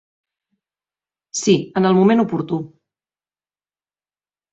Sí, 1.41 1.53
en 1.81 1.85
el 1.89 1.97
moment 1.99 2.23
oportú. 2.23 2.57